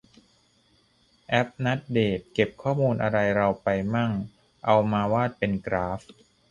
[1.29, 4.11] แอปนัดเดต เก็บข้อมูลอะไรเราไปมั่ง
[4.65, 5.99] เอามาวาดเป็นกราฟ